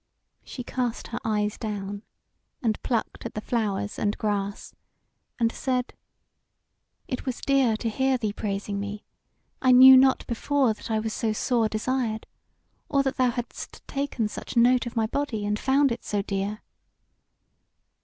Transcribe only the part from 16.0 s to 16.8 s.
so dear."